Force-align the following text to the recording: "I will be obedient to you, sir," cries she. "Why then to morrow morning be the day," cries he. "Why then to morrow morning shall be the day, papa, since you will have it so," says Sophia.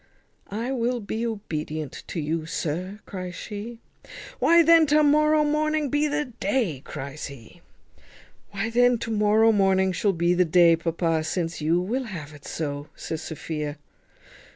"I 0.49 0.71
will 0.71 0.99
be 0.99 1.27
obedient 1.27 2.03
to 2.07 2.19
you, 2.19 2.47
sir," 2.47 3.01
cries 3.05 3.35
she. 3.35 3.77
"Why 4.39 4.63
then 4.63 4.87
to 4.87 5.03
morrow 5.03 5.43
morning 5.43 5.89
be 5.89 6.07
the 6.07 6.25
day," 6.25 6.81
cries 6.83 7.27
he. 7.27 7.61
"Why 8.49 8.71
then 8.71 8.97
to 8.97 9.11
morrow 9.11 9.51
morning 9.51 9.91
shall 9.91 10.13
be 10.13 10.33
the 10.33 10.43
day, 10.43 10.75
papa, 10.75 11.23
since 11.23 11.61
you 11.61 11.79
will 11.79 12.05
have 12.05 12.33
it 12.33 12.45
so," 12.45 12.87
says 12.95 13.21
Sophia. 13.21 13.77